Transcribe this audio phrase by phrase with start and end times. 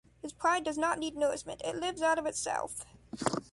[0.23, 2.85] His pride does not need nourishment; it lives out of itself.